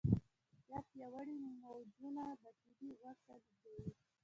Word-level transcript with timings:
دا 0.67 0.77
پیاوړي 0.89 1.35
موجونه 1.61 2.23
داخلي 2.43 2.89
غوږ 2.99 3.17
ته 3.25 3.33
لیږدوي. 3.41 3.89